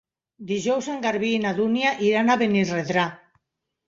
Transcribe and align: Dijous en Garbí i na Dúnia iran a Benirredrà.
Dijous 0.51 0.85
en 0.93 1.03
Garbí 1.03 1.29
i 1.33 1.41
na 1.43 1.51
Dúnia 1.59 1.91
iran 2.05 2.31
a 2.31 2.39
Benirredrà. 2.43 3.05